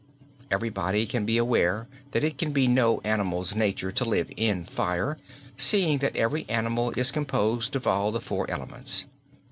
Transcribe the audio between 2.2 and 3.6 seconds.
it can be no animal's